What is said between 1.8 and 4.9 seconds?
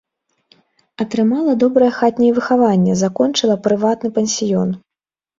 хатняе выхаванне, закончыла прыватны пансіён.